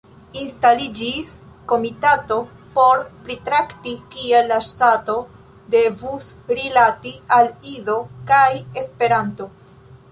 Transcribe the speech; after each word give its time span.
Instaliĝis 0.41 1.33
komitato 1.71 2.37
por 2.77 3.03
pritrakti, 3.27 3.93
kiel 4.15 4.51
la 4.53 4.59
ŝtato 4.69 5.19
devus 5.77 6.33
rilati 6.61 7.17
al 7.39 7.53
Ido 7.77 8.01
kaj 8.33 8.45
Esperanto. 8.85 9.51